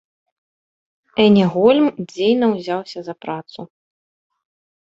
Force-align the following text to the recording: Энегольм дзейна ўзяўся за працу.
Энегольм 1.25 1.85
дзейна 2.13 2.45
ўзяўся 2.55 2.99
за 3.11 3.19
працу. 3.27 3.59